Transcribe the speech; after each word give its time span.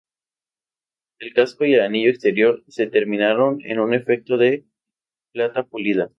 El 1.19 1.35
casco 1.35 1.63
y 1.63 1.75
el 1.75 1.81
anillo 1.81 2.09
exterior 2.09 2.63
se 2.67 2.87
terminaron 2.87 3.59
en 3.63 3.79
un 3.79 3.93
efecto 3.93 4.35
de 4.37 4.65
plata 5.31 5.61
pulida. 5.61 6.09